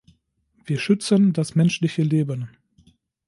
Wir 0.65 0.79
schützen 0.79 1.31
das 1.31 1.53
menschliche 1.53 2.01
Leben. 2.01 2.49